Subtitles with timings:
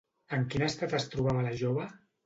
[0.37, 1.89] En quin estat es trobava la jove?